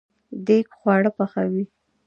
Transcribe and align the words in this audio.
دیګ 0.45 0.67
خواړه 0.79 1.09
پخوي 1.17 1.63